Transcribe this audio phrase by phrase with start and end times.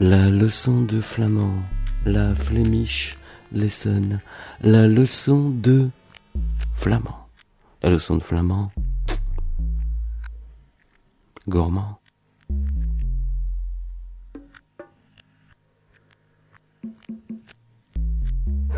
[0.00, 1.60] La leçon de flamand,
[2.06, 3.18] la Flemish
[3.50, 4.20] lesson,
[4.62, 5.90] la leçon de
[6.76, 7.26] flamand.
[7.82, 8.70] La leçon de flamand,
[11.48, 11.98] gourmand.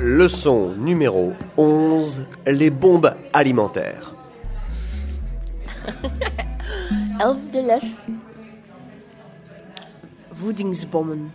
[0.00, 4.14] Leçon numéro 11, les bombes alimentaires.
[7.20, 7.96] Les.
[10.40, 11.30] Voedingsbommen.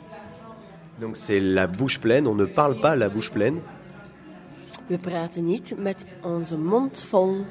[1.00, 3.60] Donc c'est la bouche pleine, on ne parle pas la bouche pleine.
[4.88, 7.46] We praten niet met onze mond vol.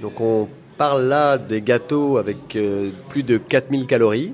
[0.00, 4.32] Donc on parle là des gâteaux avec euh, plus de 4000 calories.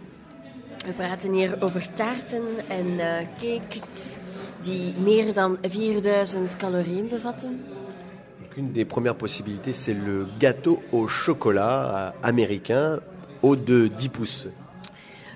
[0.86, 4.18] We praten hier over taarten en eh cakes
[4.64, 7.60] die meer dan 4000 calorieën bevatten.
[8.42, 13.00] Donc une des premières possibilités, c'est le gâteau au chocolat euh, américain,
[13.42, 14.48] haut de 10 pouces.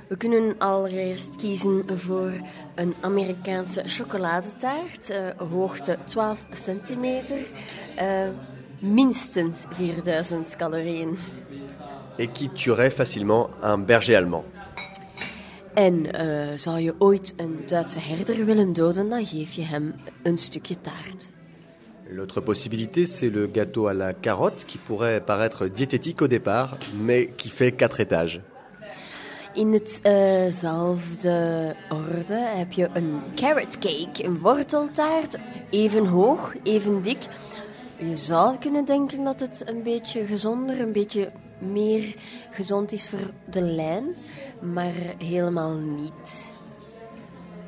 [0.08, 2.32] We kunnen allereerst kiezen voor
[2.74, 7.38] een Amerikaanse chocoladetaart, eh, hoogte 12 centimeter,
[7.96, 8.28] eh,
[8.78, 11.18] minstens 4000 calorieën.
[12.16, 14.44] Et qui tuerait facilement un berger allemand.
[15.74, 20.38] En eh, zou je ooit een Duitse herder willen doden, dan geef je hem een
[20.38, 21.32] stukje taart.
[22.08, 27.32] L'autre possibilité, c'est le gâteau à la carotte, qui pourrait paraître diététique au départ, mais
[27.36, 28.40] qui fait 4 étages.
[29.54, 35.38] In hetzelfde orde heb je een carrot cake, een worteltaart,
[35.70, 37.18] even hoog, even dik.
[37.96, 42.14] Je zou kunnen denken dat het een beetje gezonder, een beetje meer
[42.50, 44.04] gezond is voor de lijn,
[44.60, 46.52] maar helemaal niet.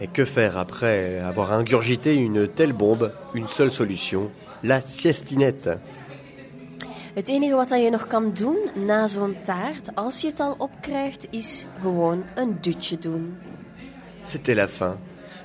[0.01, 5.79] Et que faire après avoir ingurgité une telle bombe Une seule solution, la siestinette.
[7.17, 10.55] Het enige wat dat je nog kan doen na zo'n taart, als je het al
[10.59, 13.37] opkrijgt, is gewoon een dutje doen.
[14.25, 14.95] C'était la fin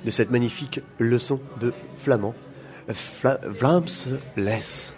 [0.04, 2.34] de cette magnifique leçon de flamand.
[2.88, 4.94] Fla Vlaams les.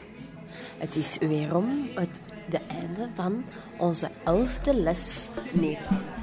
[0.77, 3.43] Het is weerom het de einde van
[3.77, 6.17] onze elfde les Nederlands.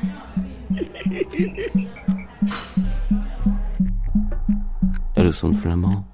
[5.14, 6.04] La leçon de flamand,